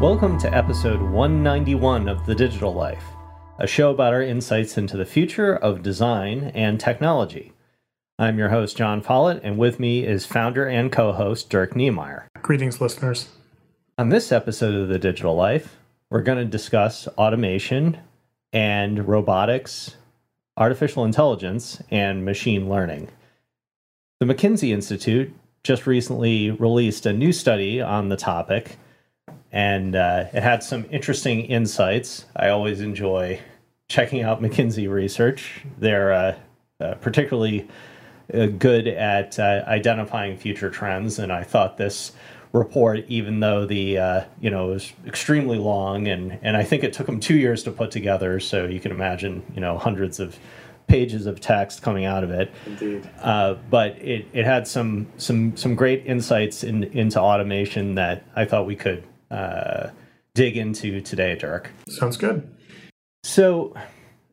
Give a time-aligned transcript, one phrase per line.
[0.00, 3.04] Welcome to episode 191 of The Digital Life,
[3.58, 7.52] a show about our insights into the future of design and technology.
[8.18, 12.28] I'm your host, Jon Follett, and with me is founder and co host Dirk Knemeyer.
[12.40, 13.28] Greetings, listeners.
[13.98, 15.76] On this episode of The Digital Life,
[16.08, 17.98] we're going to discuss automation
[18.54, 19.96] and robotics,
[20.56, 23.10] artificial intelligence, and machine learning.
[24.18, 28.78] The McKinsey Institute just recently released a new study on the topic
[29.52, 32.26] and uh, it had some interesting insights.
[32.36, 33.40] I always enjoy
[33.88, 35.62] checking out McKinsey research.
[35.78, 36.36] They're uh,
[36.80, 37.68] uh, particularly
[38.32, 42.12] uh, good at uh, identifying future trends, and I thought this
[42.52, 46.92] report, even though the uh, you know was extremely long, and and I think it
[46.92, 50.38] took them two years to put together, so you can imagine you know hundreds of
[50.86, 52.52] pages of text coming out of it.
[52.66, 53.08] Indeed.
[53.20, 58.44] Uh, but it, it had some some some great insights in, into automation that I
[58.44, 59.90] thought we could uh,
[60.34, 61.70] dig into today, Dirk.
[61.88, 62.48] Sounds good.
[63.22, 63.74] So,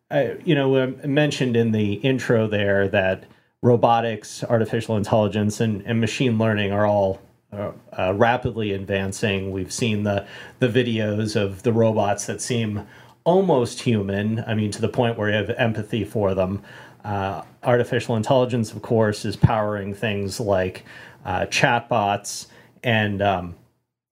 [0.09, 3.25] uh, you know, I mentioned in the intro there that
[3.61, 9.51] robotics, artificial intelligence, and, and machine learning are all uh, uh, rapidly advancing.
[9.51, 10.25] We've seen the
[10.59, 12.85] the videos of the robots that seem
[13.23, 14.43] almost human.
[14.45, 16.61] I mean, to the point where you have empathy for them.
[17.03, 20.83] Uh, artificial intelligence, of course, is powering things like
[21.23, 22.47] uh, chatbots
[22.83, 23.55] and um,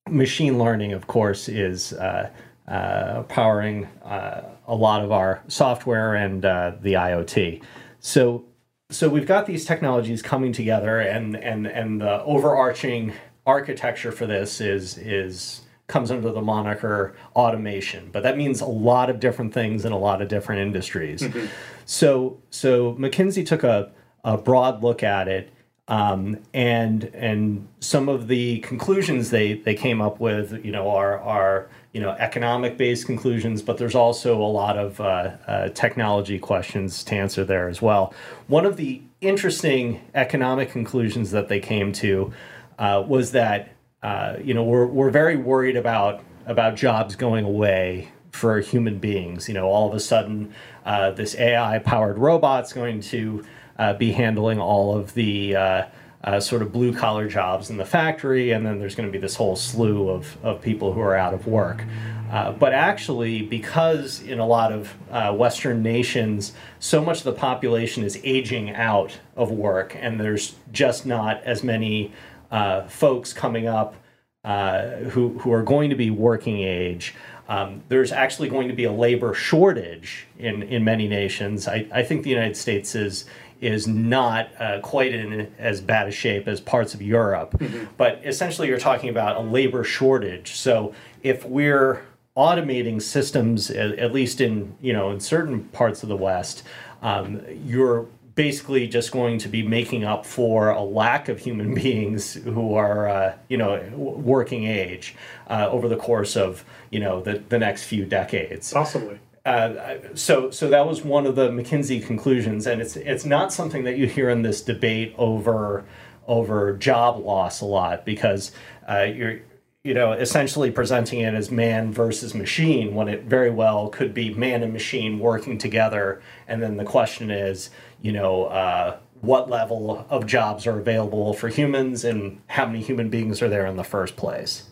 [0.09, 2.29] machine learning, of course, is uh,
[2.67, 7.61] uh, powering uh, a lot of our software and uh, the IoT.
[7.99, 8.45] So,
[8.89, 13.13] so we've got these technologies coming together, and and and the overarching
[13.45, 19.09] architecture for this is is comes under the moniker automation, but that means a lot
[19.09, 21.21] of different things in a lot of different industries.
[21.21, 21.45] Mm-hmm.
[21.85, 23.91] So, so McKinsey took a,
[24.23, 25.53] a broad look at it
[25.87, 31.19] um, and and some of the conclusions they they came up with, you know, are
[31.19, 36.39] are you know economic based conclusions, but there's also a lot of uh, uh, technology
[36.39, 38.13] questions to answer there as well.
[38.47, 42.33] One of the interesting economic conclusions that they came to
[42.79, 43.69] uh, was that
[44.01, 49.47] uh, you know we're we're very worried about about jobs going away for human beings.
[49.47, 50.51] You know, all of a sudden,
[50.83, 53.45] uh, this AI powered robot's going to
[53.77, 55.85] uh, be handling all of the uh,
[56.23, 59.19] uh, sort of blue collar jobs in the factory, and then there's going to be
[59.19, 61.83] this whole slew of, of people who are out of work.
[62.31, 67.33] Uh, but actually, because in a lot of uh, Western nations, so much of the
[67.33, 72.11] population is aging out of work, and there's just not as many
[72.49, 73.95] uh, folks coming up
[74.43, 77.13] who, who are going to be working age.
[77.47, 81.67] Um, there's actually going to be a labor shortage in, in many nations.
[81.67, 83.25] I, I think the United States is
[83.65, 87.55] is not uh, quite in as bad a shape as parts of Europe.
[87.57, 87.85] Mm-hmm.
[87.97, 90.51] But essentially, you're talking about a labor shortage.
[90.53, 90.93] So
[91.23, 92.05] if we're
[92.37, 96.63] automating systems, at, least in you know in certain parts of the West,
[97.01, 102.33] um, you're basically just going to be making up for a lack of human beings
[102.33, 105.15] who are uh, you know working age
[105.49, 110.49] uh, over the course of you know the, the next few decades possibly uh, so,
[110.49, 114.07] so that was one of the McKinsey conclusions, and it's it's not something that you
[114.07, 115.85] hear in this debate over
[116.27, 118.51] over job loss a lot because
[118.89, 119.39] uh, you're
[119.83, 124.33] you know essentially presenting it as man versus machine when it very well could be
[124.33, 127.69] man and machine working together, and then the question is
[128.01, 128.45] you know.
[128.45, 133.49] Uh, what level of jobs are available for humans and how many human beings are
[133.49, 134.69] there in the first place?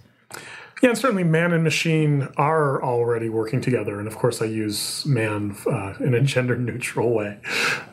[0.84, 4.00] Yeah, and certainly man and machine are already working together.
[4.00, 7.40] And of course, I use man uh, in a gender neutral way.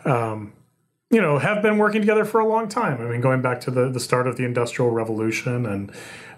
[0.05, 0.55] Um,
[1.09, 3.01] you know, have been working together for a long time.
[3.01, 5.93] I mean, going back to the, the start of the Industrial Revolution, and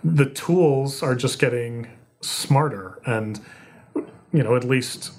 [0.04, 1.88] the tools are just getting
[2.20, 3.00] smarter.
[3.06, 3.40] And,
[3.94, 5.12] you know, at least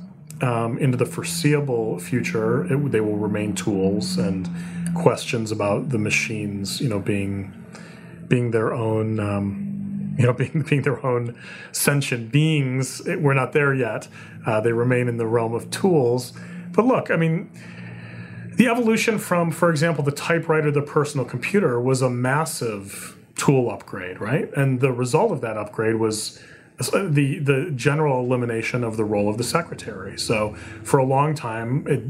[0.43, 4.47] um, into the foreseeable future, it, they will remain tools and
[4.93, 7.51] questions about the machines, you know, being
[8.27, 9.19] being their own.
[9.19, 9.72] Um,
[10.17, 11.39] you know, being being their own
[11.71, 13.01] sentient beings.
[13.05, 14.07] We're not there yet.
[14.45, 16.33] Uh, they remain in the realm of tools.
[16.71, 17.51] But look, I mean,
[18.55, 24.21] the evolution from, for example, the typewriter, the personal computer, was a massive tool upgrade,
[24.21, 24.51] right?
[24.55, 26.39] And the result of that upgrade was
[26.77, 30.17] the the general elimination of the role of the secretary.
[30.17, 32.03] So for a long time, it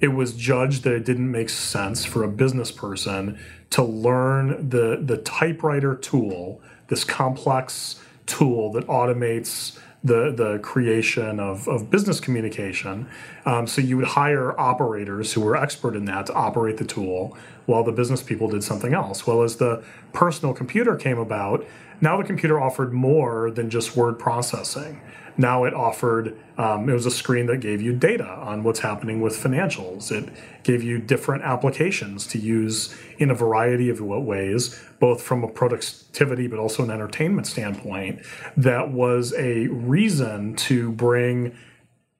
[0.00, 3.38] it was judged that it didn't make sense for a business person
[3.70, 11.66] to learn the the typewriter tool this complex tool that automates the the creation of,
[11.68, 13.08] of business communication
[13.48, 17.36] Um, so you would hire operators who were expert in that to operate the tool
[17.64, 19.26] while the business people did something else.
[19.26, 19.82] Well, as the
[20.12, 21.64] personal computer came about,
[22.00, 25.00] now the computer offered more than just word processing.
[25.40, 29.20] Now it offered, um, it was a screen that gave you data on what's happening
[29.20, 30.10] with financials.
[30.10, 30.30] It
[30.64, 36.48] gave you different applications to use in a variety of ways, both from a productivity
[36.48, 38.20] but also an entertainment standpoint.
[38.56, 41.56] That was a reason to bring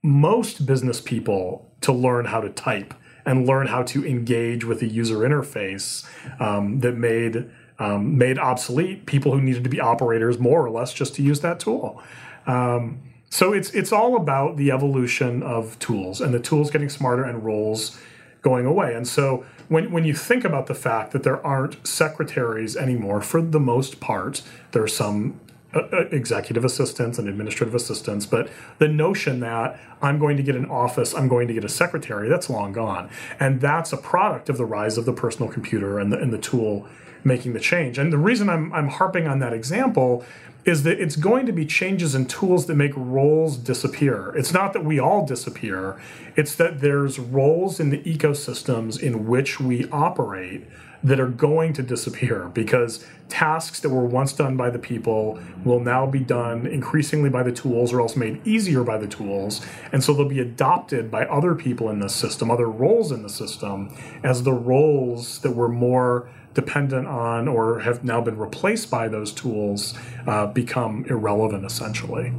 [0.05, 2.95] most business people to learn how to type
[3.27, 6.09] and learn how to engage with a user interface
[6.41, 10.93] um, that made um, made obsolete people who needed to be operators more or less
[10.93, 12.03] just to use that tool.
[12.47, 17.25] Um, so it's it's all about the evolution of tools and the tools getting smarter
[17.25, 18.01] and roles
[18.43, 18.95] going away.
[18.95, 23.43] And so when when you think about the fact that there aren't secretaries anymore, for
[23.43, 24.43] the most part,
[24.73, 25.41] there are some
[25.75, 28.49] uh, uh, executive assistants and administrative assistants, but
[28.79, 32.27] the notion that I'm going to get an office, I'm going to get a secretary,
[32.27, 33.11] that's long gone.
[33.39, 36.39] And that's a product of the rise of the personal computer and the, and the
[36.39, 36.89] tool
[37.25, 37.99] making the change.
[37.99, 40.25] And the reason I'm, I'm harping on that example
[40.65, 44.35] is that it's going to be changes in tools that make roles disappear.
[44.37, 45.99] It's not that we all disappear,
[46.37, 50.67] it's that there's roles in the ecosystems in which we operate
[51.03, 55.81] that are going to disappear because tasks that were once done by the people will
[55.81, 59.65] now be done increasingly by the tools or else made easier by the tools.
[59.93, 63.29] And so they'll be adopted by other people in the system, other roles in the
[63.29, 63.95] system,
[64.25, 69.33] as the roles that were more dependent on or have now been replaced by those
[69.33, 69.95] tools
[70.27, 72.33] uh, become irrelevant essentially.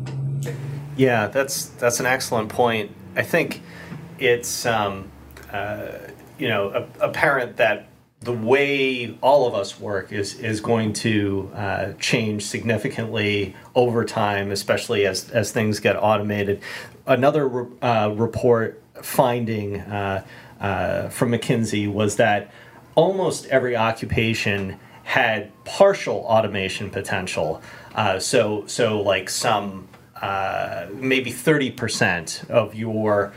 [0.98, 2.92] Yeah, that's that's an excellent point.
[3.16, 3.62] I think
[4.18, 5.10] it's um,
[5.54, 5.92] uh,
[6.38, 7.88] you know apparent that
[8.20, 14.52] the way all of us work is is going to uh, change significantly over time,
[14.52, 16.62] especially as as things get automated.
[17.08, 20.26] Another uh, report finding uh,
[20.60, 22.52] uh, from McKinsey was that
[23.00, 27.62] almost every occupation had partial automation potential.
[27.96, 29.88] Uh, so so like some
[30.22, 33.34] uh, maybe thirty percent of your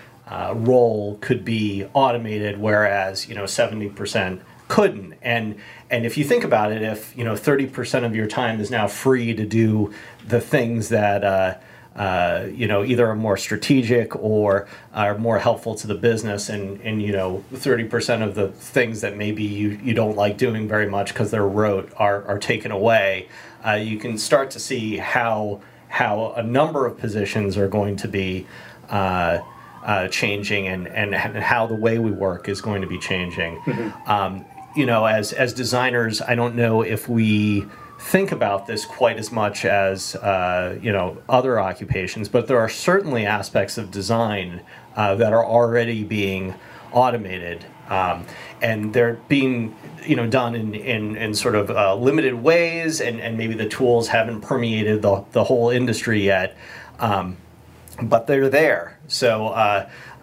[0.55, 5.15] role could be automated, whereas you know seventy percent couldn't.
[5.23, 5.57] And
[5.91, 8.71] and if you think about it, if you know thirty percent of your time is
[8.71, 9.95] now free to do
[10.27, 11.23] the things that
[11.97, 16.81] uh, you know either are more strategic or are more helpful to the business, and
[16.81, 20.69] and you know thirty percent of the things that maybe you you don't like doing
[20.69, 23.29] very much because they're rote are are taken away.
[23.67, 28.09] Uh, you can start to see how how a number of positions are going to
[28.09, 28.47] be.
[28.89, 29.41] Uh,
[29.85, 33.59] uh, changing and, and, and how the way we work is going to be changing.
[33.59, 34.11] Mm-hmm.
[34.11, 34.45] Um,
[34.77, 37.67] you know, as as designers, I don't know if we
[38.03, 42.69] think about this quite as much as uh, you know other occupations, but there are
[42.69, 44.61] certainly aspects of design
[44.97, 46.55] uh, that are already being
[46.93, 48.27] automated, um,
[48.61, 53.21] and they're being you know done in in, in sort of uh, limited ways, and,
[53.21, 56.57] and maybe the tools haven't permeated the the whole industry yet,
[56.99, 57.37] um,
[58.03, 58.99] but they're there.
[59.07, 59.49] So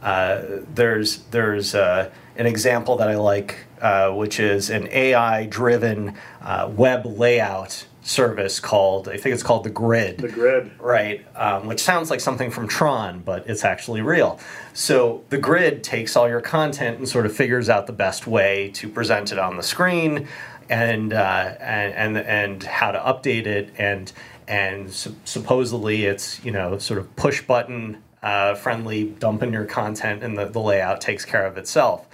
[0.02, 0.42] uh,
[0.74, 7.06] there's there's uh, an example that I like, uh, which is an AI-driven uh, web
[7.06, 10.18] layout service called I think it's called the Grid.
[10.18, 11.26] The Grid, right?
[11.36, 14.40] Um, which sounds like something from Tron, but it's actually real.
[14.74, 18.72] So the Grid takes all your content and sort of figures out the best way
[18.76, 20.28] to present it on the screen,
[20.70, 24.12] and uh, and and and how to update it and
[24.48, 29.66] and su- supposedly it's you know sort of push button uh, friendly, dump in your
[29.66, 32.08] content, and the, the layout takes care of itself.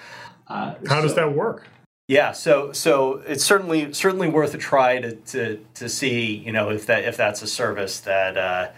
[0.47, 1.67] Uh, How so, does that work?
[2.07, 6.69] Yeah, so so it's certainly certainly worth a try to, to, to see you know
[6.69, 8.69] if that if that's a service that uh,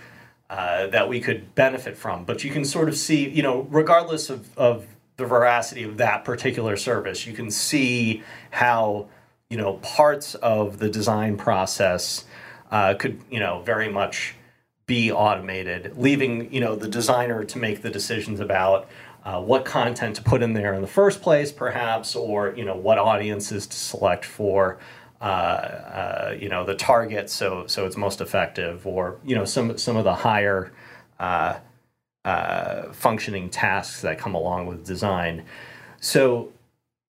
[0.49, 2.23] uh, that we could benefit from.
[2.23, 6.23] But you can sort of see you know regardless of, of the veracity of that
[6.23, 9.07] particular service, you can see how
[9.49, 12.23] you know parts of the design process
[12.71, 14.35] uh, could you know very much
[14.87, 18.87] be automated, leaving you know the designer to make the decisions about
[19.23, 22.75] uh, what content to put in there in the first place, perhaps, or you know
[22.75, 24.79] what audiences to select for
[25.19, 29.77] uh, uh, you know the target, so so it's most effective, or you know some
[29.77, 30.71] some of the higher
[31.19, 31.57] uh,
[32.23, 35.43] uh, functioning tasks that come along with design.
[35.99, 36.53] So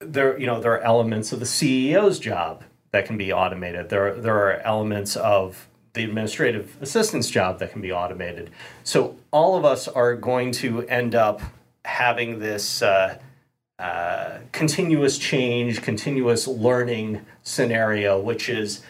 [0.01, 3.89] there you know there are elements of the CEO's job that can be automated.
[3.89, 8.51] There there are elements of the administrative assistance job that can be automated.
[8.85, 11.41] So all of us are going to end up
[11.85, 13.19] having this uh,
[13.79, 18.83] uh, continuous change, continuous learning scenario, which is,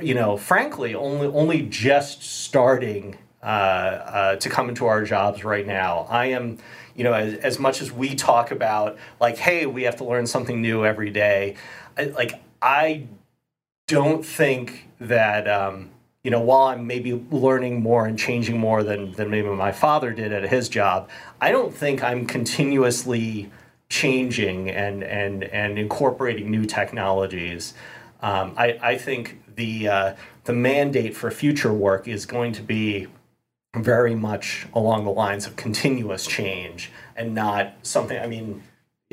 [0.00, 5.66] you know, frankly, only only just starting uh, uh to come into our jobs right
[5.66, 6.06] now.
[6.08, 6.58] I am
[6.94, 10.26] you know, as, as much as we talk about like, hey, we have to learn
[10.26, 11.56] something new every day,
[11.96, 13.06] I, like I
[13.86, 15.89] don't think that um,
[16.22, 20.12] you know while I'm maybe learning more and changing more than than maybe my father
[20.12, 21.08] did at his job,
[21.40, 23.50] I don't think I'm continuously
[23.88, 27.74] changing and and and incorporating new technologies.
[28.22, 33.08] Um, I, I think the uh, the mandate for future work is going to be
[33.76, 38.18] very much along the lines of continuous change and not something.
[38.18, 38.62] I mean,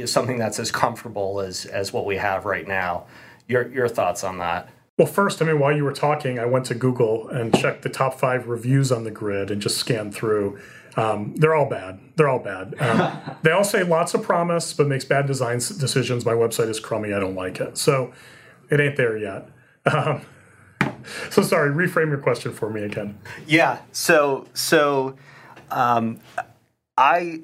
[0.06, 3.06] something that's as comfortable as as what we have right now.
[3.48, 4.70] Your your thoughts on that?
[4.98, 7.89] Well, first, I mean, while you were talking, I went to Google and checked the
[7.89, 10.60] top five reviews on the grid and just scanned through.
[10.96, 12.00] Um, they're all bad.
[12.16, 12.74] They're all bad.
[12.82, 16.25] Um, they all say lots of promise, but makes bad design decisions.
[16.25, 17.13] My website is crummy.
[17.13, 17.77] I don't like it.
[17.77, 18.12] So
[18.72, 19.50] it ain't there yet.
[19.86, 20.22] Um,
[21.30, 21.72] so sorry.
[21.72, 23.18] Reframe your question for me again.
[23.48, 23.80] Yeah.
[23.94, 25.16] So so
[25.72, 26.20] um,
[26.98, 27.44] I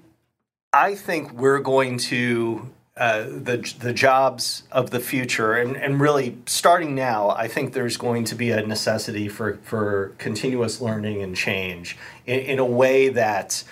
[0.74, 6.38] I think we're going to uh, the the jobs of the future, and, and really
[6.46, 11.36] starting now, I think there's going to be a necessity for for continuous learning and
[11.36, 11.98] change
[12.28, 13.64] in, in a way that,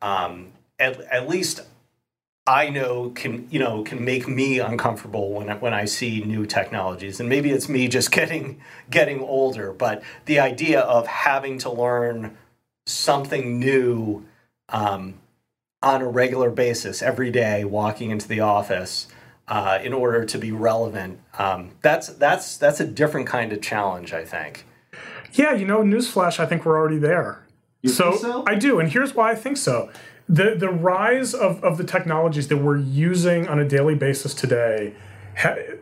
[0.00, 1.62] um, at, at least
[2.46, 6.46] I know can you know can make me uncomfortable when I, when I see new
[6.46, 9.72] technologies, and maybe it's me just getting getting older.
[9.72, 12.36] But the idea of having to learn
[12.86, 14.26] something new.
[14.68, 15.14] Um,
[15.82, 19.08] on a regular basis every day walking into the office
[19.48, 21.18] uh, in order to be relevant.
[21.38, 24.66] Um, that's that's that's a different kind of challenge i think.
[25.32, 27.46] Yeah you know newsflash i think we're already there.
[27.86, 29.90] So, so, i do and here's why i think so.
[30.28, 34.94] The the rise of, of the technologies that we're using on a daily basis today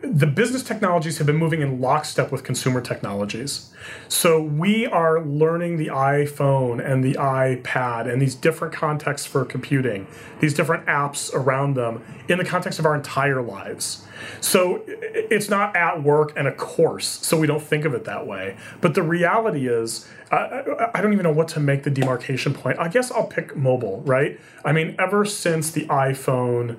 [0.01, 3.71] the business technologies have been moving in lockstep with consumer technologies.
[4.07, 10.07] So we are learning the iPhone and the iPad and these different contexts for computing,
[10.39, 14.05] these different apps around them in the context of our entire lives.
[14.41, 18.27] So it's not at work and a course, so we don't think of it that
[18.27, 18.57] way.
[18.81, 20.63] But the reality is, I,
[20.93, 22.77] I, don't even know what to make the demarcation point.
[22.77, 24.39] I guess I'll pick mobile, right?
[24.63, 26.77] I mean, ever since the iPhone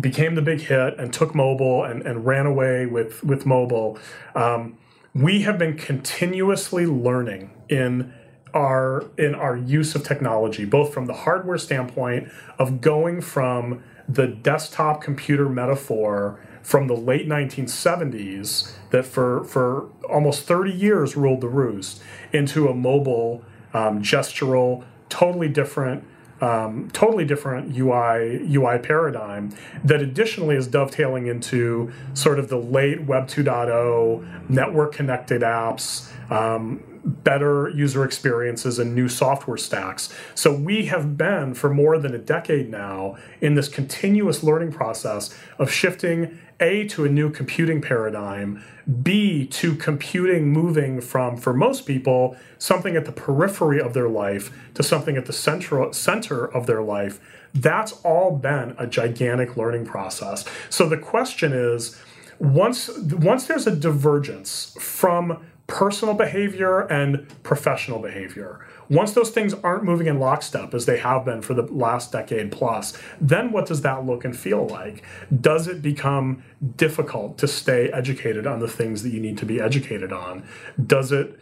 [0.00, 3.98] became the big hit and took mobile and, and ran away with with mobile.
[4.34, 4.78] Um,
[5.14, 8.12] we have been continuously learning in
[8.54, 12.28] our in our use of technology, both from the hardware standpoint
[12.58, 20.44] of going from the desktop computer metaphor from the late 1970s that for for almost
[20.44, 22.02] 30 years ruled the roost
[22.32, 23.42] into a mobile
[23.72, 26.04] um, gestural totally different
[26.40, 29.54] um, totally different UI UI paradigm
[29.84, 36.82] that additionally is dovetailing into sort of the late Web 2.0 network connected apps, um,
[37.04, 40.14] better user experiences, and new software stacks.
[40.34, 45.36] So we have been for more than a decade now in this continuous learning process
[45.58, 48.62] of shifting a to a new computing paradigm
[49.02, 54.52] B, to computing moving from, for most people, something at the periphery of their life
[54.74, 57.20] to something at the center, center of their life.
[57.54, 60.44] That's all been a gigantic learning process.
[60.68, 62.00] So the question is
[62.38, 69.84] once, once there's a divergence from personal behavior and professional behavior, once those things aren't
[69.84, 73.82] moving in lockstep as they have been for the last decade plus, then what does
[73.82, 75.04] that look and feel like?
[75.40, 76.42] Does it become
[76.76, 80.42] difficult to stay educated on the things that you need to be educated on?
[80.84, 81.38] Does it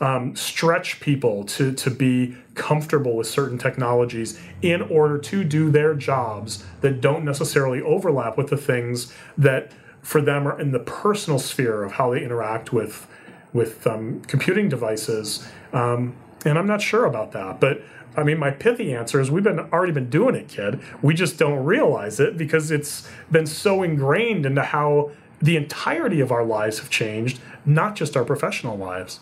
[0.00, 5.94] um, stretch people to, to be comfortable with certain technologies in order to do their
[5.94, 9.72] jobs that don't necessarily overlap with the things that
[10.02, 13.08] for them are in the personal sphere of how they interact with
[13.52, 17.60] with um, computing devices um, and I'm not sure about that.
[17.60, 17.82] But
[18.16, 20.80] I mean, my pithy answer is we've been already been doing it, kid.
[21.00, 26.30] We just don't realize it because it's been so ingrained into how the entirety of
[26.30, 29.20] our lives have changed, not just our professional lives.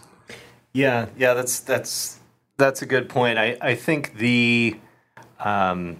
[0.73, 2.19] Yeah, yeah, that's that's
[2.57, 3.39] that's a good point.
[3.39, 4.79] I, I think the
[5.39, 5.97] um,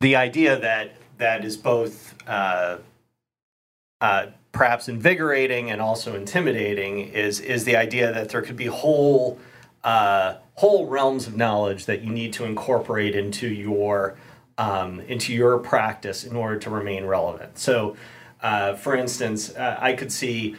[0.00, 2.78] the idea that that is both uh,
[4.00, 9.38] uh, perhaps invigorating and also intimidating is is the idea that there could be whole
[9.82, 14.16] uh, whole realms of knowledge that you need to incorporate into your
[14.56, 17.58] um, into your practice in order to remain relevant.
[17.58, 17.96] So,
[18.40, 20.56] uh, for instance, uh, I could see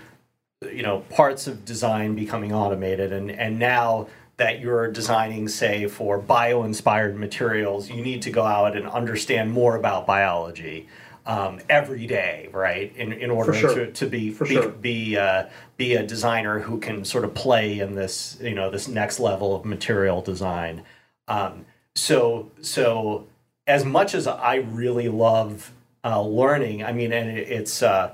[0.62, 6.18] you know parts of design becoming automated, and and now that you're designing, say, for
[6.18, 10.90] bio-inspired materials, you need to go out and understand more about biology
[11.25, 12.96] um, every day, right?
[12.96, 13.74] In, in order sure.
[13.74, 14.70] to, to be For be sure.
[14.70, 18.88] be, uh, be a designer who can sort of play in this you know this
[18.88, 20.84] next level of material design.
[21.27, 21.65] Um,
[21.96, 23.27] so so
[23.67, 25.72] as much as I really love
[26.03, 28.13] uh, learning, I mean, and it, it's uh,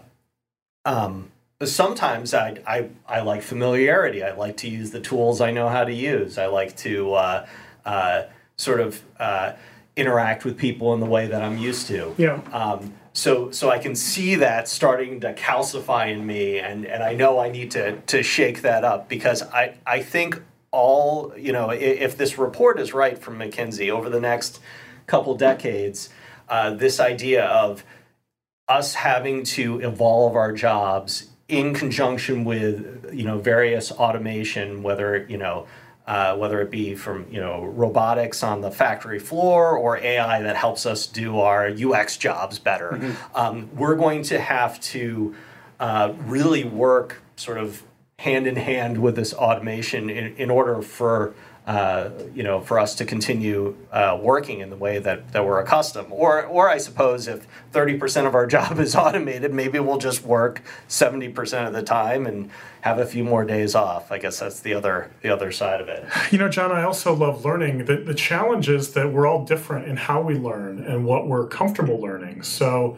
[0.85, 4.23] um, sometimes I, I I like familiarity.
[4.23, 6.37] I like to use the tools I know how to use.
[6.37, 7.47] I like to uh,
[7.85, 8.23] uh,
[8.55, 9.53] sort of uh,
[9.95, 12.15] interact with people in the way that I'm used to.
[12.17, 12.41] Yeah.
[12.51, 17.13] Um, so so I can see that starting to calcify in me, and and I
[17.13, 20.41] know I need to to shake that up because I I think
[20.71, 24.61] all you know if this report is right from McKinsey over the next
[25.07, 26.09] couple decades,
[26.47, 27.83] uh, this idea of
[28.69, 35.37] us having to evolve our jobs in conjunction with you know various automation, whether you
[35.37, 35.67] know
[36.07, 40.55] uh, whether it be from you know robotics on the factory floor or AI that
[40.55, 42.91] helps us do our UX jobs better.
[42.91, 43.35] Mm-hmm.
[43.35, 45.35] Um, we're going to have to
[45.79, 47.83] uh, really work sort of
[48.19, 51.33] hand in hand with this automation in, in order for
[51.67, 55.59] uh, you know, for us to continue uh, working in the way that, that we're
[55.59, 56.07] accustomed.
[56.09, 60.63] Or, or I suppose if 30% of our job is automated, maybe we'll just work
[60.89, 62.49] 70% of the time and
[62.81, 64.11] have a few more days off.
[64.11, 66.03] I guess that's the other the other side of it.
[66.31, 67.85] You know, Jon, I also love learning.
[67.85, 71.45] The, the challenge is that we're all different in how we learn and what we're
[71.45, 72.41] comfortable learning.
[72.41, 72.97] So,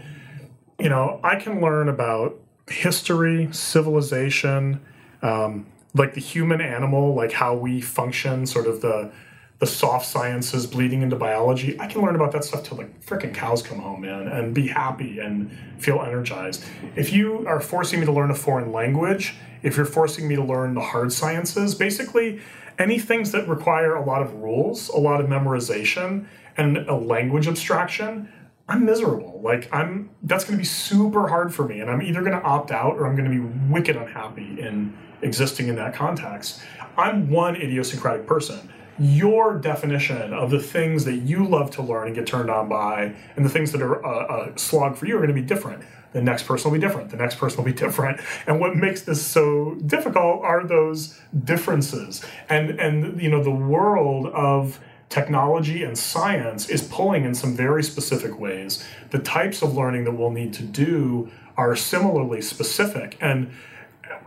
[0.79, 4.79] you know, I can learn about history, civilization,
[5.21, 5.65] um,
[5.95, 9.11] like the human animal, like how we function, sort of the
[9.59, 11.79] the soft sciences bleeding into biology.
[11.79, 14.67] I can learn about that stuff till like freaking cows come home, man, and be
[14.67, 16.65] happy and feel energized.
[16.97, 20.43] If you are forcing me to learn a foreign language, if you're forcing me to
[20.43, 22.41] learn the hard sciences, basically
[22.77, 26.25] any things that require a lot of rules, a lot of memorization,
[26.57, 28.27] and a language abstraction,
[28.67, 29.39] I'm miserable.
[29.43, 32.43] Like I'm that's going to be super hard for me and I'm either going to
[32.43, 36.61] opt out or I'm going to be wicked unhappy in existing in that context.
[36.97, 38.69] I'm one idiosyncratic person.
[38.99, 43.15] Your definition of the things that you love to learn and get turned on by,
[43.35, 45.83] and the things that are a, a slog for you, are going to be different.
[46.11, 47.09] The next person will be different.
[47.09, 48.21] The next person will be different.
[48.45, 52.23] And what makes this so difficult are those differences.
[52.49, 57.83] And and you know the world of technology and science is pulling in some very
[57.83, 58.83] specific ways.
[59.11, 63.17] The types of learning that we'll need to do are similarly specific.
[63.21, 63.51] And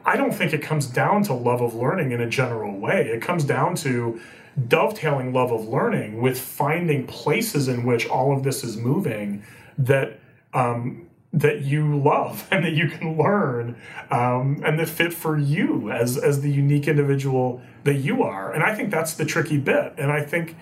[0.05, 3.09] I don't think it comes down to love of learning in a general way.
[3.09, 4.21] It comes down to
[4.69, 9.43] dovetailing love of learning with finding places in which all of this is moving
[9.79, 10.19] that
[10.55, 13.77] um, that you love and that you can learn
[14.11, 18.53] um, and that fit for you as as the unique individual that you are.
[18.53, 19.95] And I think that's the tricky bit.
[19.99, 20.57] And I think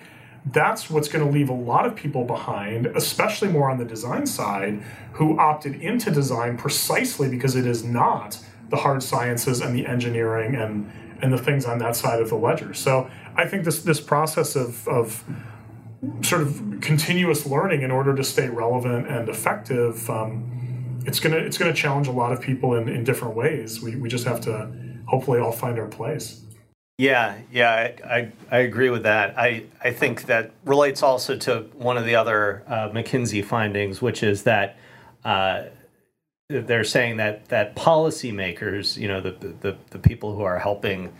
[0.51, 4.27] that's what's going to leave a lot of people behind, especially more on the design
[4.27, 4.83] side,
[5.13, 10.55] who opted into design precisely because it is not the hard sciences and the engineering
[10.55, 12.73] and and the things on that side of the ledger.
[12.73, 15.23] So I think this this process of of
[16.21, 21.57] sort of continuous learning in order to stay relevant and effective, um, it's gonna it's
[21.57, 23.81] gonna challenge a lot of people in, in different ways.
[23.81, 24.71] We we just have to
[25.07, 26.41] hopefully all find our place.
[26.97, 29.37] Yeah, yeah, I, I, I, agree with that.
[29.37, 34.23] I, I think that relates also to one of the other uh, McKinsey findings, which
[34.23, 34.77] is that
[35.25, 35.63] uh,
[36.47, 39.31] they're saying that that policymakers, you know, the
[39.61, 41.13] the, the people who are helping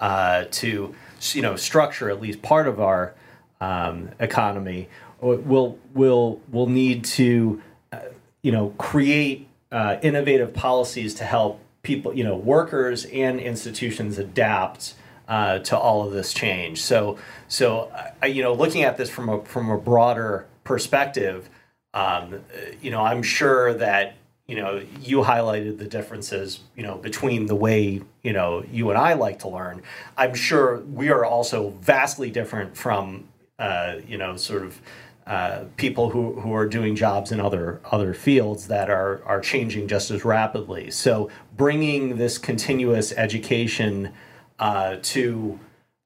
[0.00, 0.94] uh, to
[1.32, 3.14] you know structure at least part of our
[3.60, 4.88] um, economy
[5.20, 7.60] will will will need to
[7.92, 8.00] uh,
[8.42, 14.94] you know create uh, innovative policies to help people you know workers and institutions adapt
[15.28, 16.80] uh, to all of this change.
[16.80, 17.92] So so
[18.26, 21.50] you know looking at this from a from a broader perspective,
[21.92, 22.40] um,
[22.80, 24.14] you know I'm sure that
[24.50, 28.98] you know, you highlighted the differences, you know, between the way, you know, you and
[28.98, 29.80] I like to learn.
[30.16, 33.28] I'm sure we are also vastly different from,
[33.60, 34.80] uh, you know, sort of
[35.24, 39.86] uh, people who, who are doing jobs in other other fields that are are changing
[39.86, 40.90] just as rapidly.
[40.90, 44.12] So bringing this continuous education
[44.58, 45.60] uh, to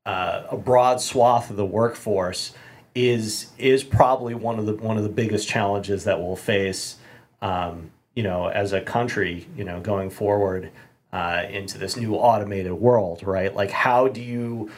[0.05, 2.53] uh, a broad swath of the workforce
[2.95, 6.97] is is probably one of the one of the biggest challenges that we'll face.
[7.41, 10.71] Um, you know, as a country, you know, going forward
[11.13, 13.55] uh, into this new automated world, right?
[13.55, 14.71] Like, how do you,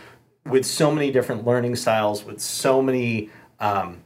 [0.45, 4.03] with so many different learning styles, with so many um,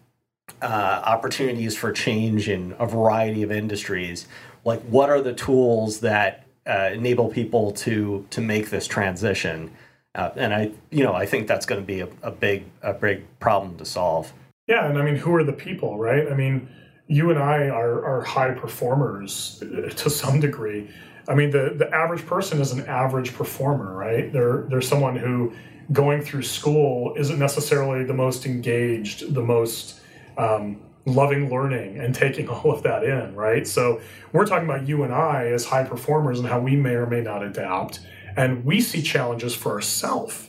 [0.62, 4.26] uh, opportunities for change in a variety of industries,
[4.64, 9.70] like, what are the tools that uh, enable people to to make this transition?
[10.14, 12.92] Uh, and I, you know, I think that's going to be a, a big a
[12.92, 14.32] big problem to solve.
[14.66, 16.30] Yeah, and I mean, who are the people, right?
[16.30, 16.68] I mean
[17.10, 19.60] you and I are, are high performers
[19.96, 20.88] to some degree.
[21.28, 24.32] I mean, the, the average person is an average performer, right?
[24.32, 25.52] They're, they're someone who
[25.90, 30.00] going through school isn't necessarily the most engaged, the most
[30.38, 33.66] um, loving learning and taking all of that in, right?
[33.66, 34.00] So
[34.32, 37.22] we're talking about you and I as high performers and how we may or may
[37.22, 37.98] not adapt.
[38.36, 40.48] And we see challenges for ourselves.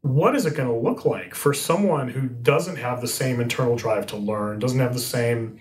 [0.00, 3.76] What is it going to look like for someone who doesn't have the same internal
[3.76, 5.60] drive to learn, doesn't have the same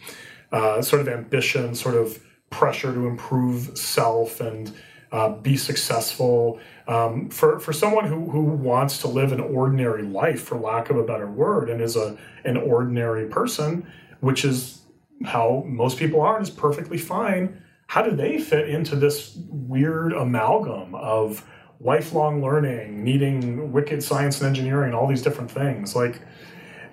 [0.51, 4.73] uh, sort of ambition, sort of pressure to improve self and
[5.11, 6.59] uh, be successful?
[6.87, 10.97] Um, for, for someone who, who wants to live an ordinary life, for lack of
[10.97, 13.85] a better word, and is a, an ordinary person,
[14.21, 14.81] which is
[15.25, 17.61] how most people are, is perfectly fine.
[17.87, 21.45] How do they fit into this weird amalgam of
[21.79, 25.95] lifelong learning, needing wicked science and engineering, all these different things?
[25.95, 26.21] Like,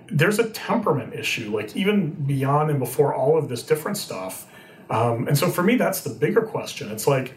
[0.09, 4.51] there's a temperament issue, like even beyond and before all of this different stuff.
[4.89, 6.89] Um, and so for me, that's the bigger question.
[6.91, 7.33] It's like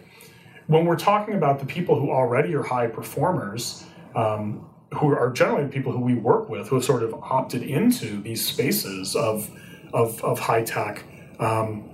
[0.66, 5.68] when we're talking about the people who already are high performers, um, who are generally
[5.68, 9.50] people who we work with, who have sort of opted into these spaces of
[9.92, 11.02] of, of high tech,
[11.40, 11.89] um,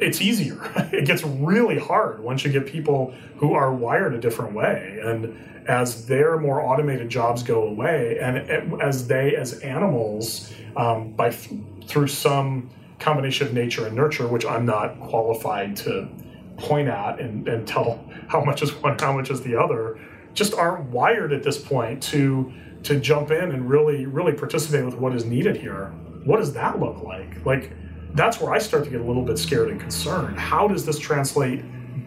[0.00, 0.58] it's easier.
[0.92, 5.00] it gets really hard once you get people who are wired a different way.
[5.02, 5.36] And
[5.68, 12.08] as their more automated jobs go away, and as they, as animals, um, by through
[12.08, 16.08] some combination of nature and nurture, which I'm not qualified to
[16.56, 19.98] point at and, and tell how much is one, how much is the other,
[20.34, 22.52] just aren't wired at this point to
[22.82, 26.80] to jump in and really really participate with what is needed here what does that
[26.80, 27.44] look like?
[27.44, 27.70] Like,
[28.14, 30.38] that's where I start to get a little bit scared and concerned.
[30.38, 31.62] How does this translate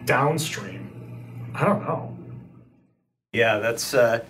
[0.06, 1.50] downstream?
[1.54, 2.16] I don't know.
[3.32, 4.24] Yeah, that's uh,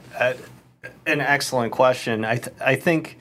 [1.06, 2.24] an excellent question.
[2.24, 3.18] I th- I think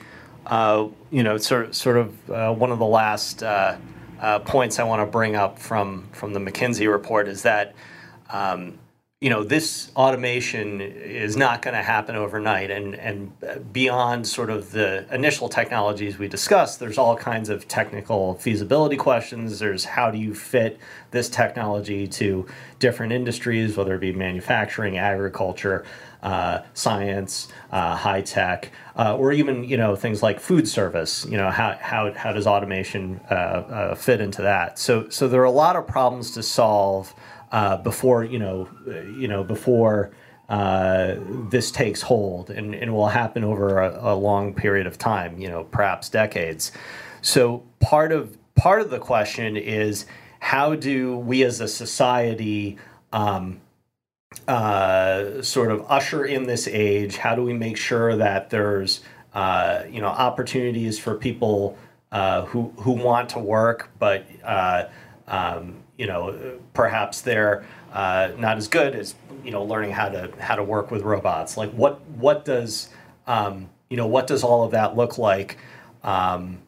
[0.47, 3.77] uh, you know sort sort of uh, one of the last uh,
[4.19, 7.75] uh, points I want to bring up from from the McKinsey report is that.
[8.29, 8.79] Um,
[9.19, 12.69] you know this automation is not going to happen overnight.
[12.69, 13.31] And and
[13.73, 19.57] beyond sort of the initial technologies we discussed there's all kinds of technical feasibility questions.
[19.57, 20.77] There's how do you fit
[21.09, 22.45] this technology to
[22.77, 25.83] different industries whether it be manufacturing agriculture
[26.21, 31.25] uh, science uh, high tech uh, or even you know things like food service.
[31.25, 34.77] You know how, how, how does automation uh, uh, fit into that?
[34.77, 37.15] So so there are a lot of problems to solve
[37.51, 38.69] uh, before you know
[39.17, 40.11] you know before
[40.49, 41.15] uh,
[41.49, 45.49] this takes hold and, and will happen over a, a, long period of time you
[45.49, 46.71] know perhaps decades.
[47.21, 50.05] So part of part of the question is
[50.39, 52.77] how do we as a society
[53.11, 53.59] um,
[54.47, 57.17] uh, sort of usher in this age?
[57.17, 59.01] How do we make sure that there's
[59.33, 61.77] uh, you know opportunities for people
[62.11, 64.85] uh, who who want to work but uh,
[65.27, 70.31] um, you know, perhaps they're uh, not as good as you know learning how to
[70.39, 71.57] how to work with robots.
[71.57, 72.89] Like what what does
[73.25, 75.57] um, you know what does all of that look like?
[76.03, 76.59] Um,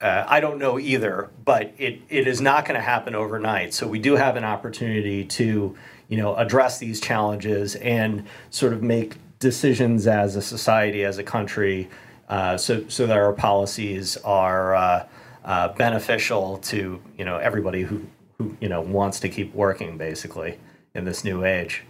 [0.00, 3.72] uh, I don't know either, but it, it is not going to happen overnight.
[3.72, 5.76] So we do have an opportunity to
[6.08, 11.22] you know address these challenges and sort of make decisions as a society, as a
[11.22, 11.88] country,
[12.28, 15.06] uh, so so that our policies are
[15.44, 18.06] uh, beneficial to you know everybody who
[18.38, 20.58] who you know wants to keep working basically
[20.94, 21.82] in this new age.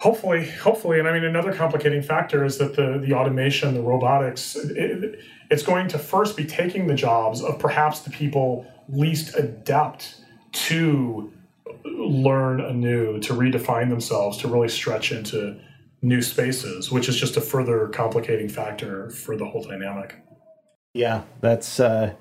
[0.00, 4.56] Hopefully hopefully and i mean another complicating factor is that the the automation the robotics
[4.56, 10.16] it, it's going to first be taking the jobs of perhaps the people least adept
[10.50, 11.32] to
[11.84, 15.56] learn anew to redefine themselves to really stretch into
[16.02, 20.16] new spaces which is just a further complicating factor for the whole dynamic.
[20.94, 22.14] Yeah that's uh,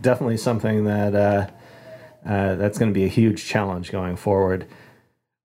[0.00, 1.48] definitely something that uh,
[2.26, 4.66] uh, that's going to be a huge challenge going forward.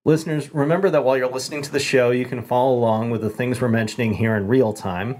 [0.06, 3.30] Listeners, remember that while you're listening to the show, you can follow along with the
[3.30, 5.15] things we're mentioning here in real time.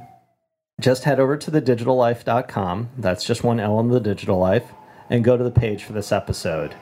[0.82, 4.74] Just head over to thedigitallife.com, that's just one L in the digital life,
[5.10, 6.76] and go to the page for this episode.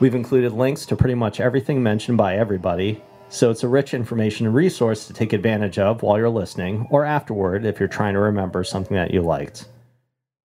[0.00, 4.52] We've included links to pretty much everything mentioned by everybody, so it's a rich information
[4.52, 8.64] resource to take advantage of while you're listening or afterward if you're trying to remember
[8.64, 9.66] something that you liked.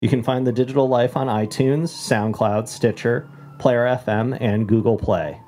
[0.01, 5.41] You can find The Digital Life on iTunes, SoundCloud, Stitcher, Player FM, and Google Play.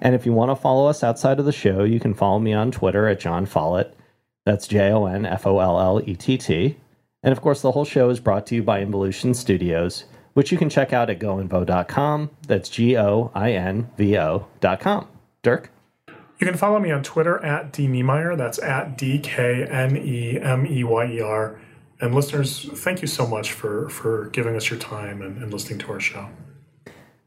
[0.00, 2.54] And if you want to follow us outside of the show, you can follow me
[2.54, 3.94] on Twitter at Jon Follett.
[4.46, 6.76] That's J O N F O L L E T T.
[7.22, 10.56] And of course, the whole show is brought to you by Involution Studios, which you
[10.56, 12.30] can check out at goinvo.com.
[12.46, 15.08] That's G O I N V O.com.
[15.42, 15.70] Dirk?
[16.38, 18.38] You can follow me on Twitter at D Knemeyer.
[18.38, 21.60] That's at D K N E M E Y E R.
[22.00, 25.78] And listeners, thank you so much for, for giving us your time and, and listening
[25.80, 26.28] to our show.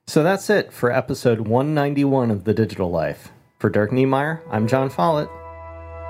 [0.07, 3.29] So that's it for episode 191 of The Digital Life.
[3.57, 5.29] For Dirk Knemeyer, I'm Jon Follett,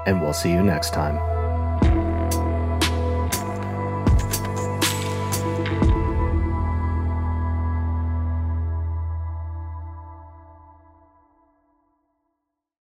[0.06, 1.39] and we'll see you next time.